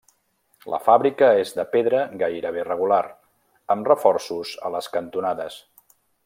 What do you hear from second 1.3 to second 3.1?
és de pedra gairebé regular,